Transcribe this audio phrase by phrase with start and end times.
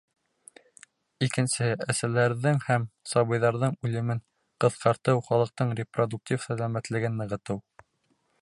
[1.25, 4.25] Икенсеһе— әсәләрҙең һәм сабыйҙарҙың үлемен
[4.65, 7.63] ҡыҫҡартыу, халыҡтың репродуктив сәләмәтлеген нығытыу.